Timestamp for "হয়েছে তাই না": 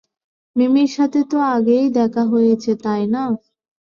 2.31-3.23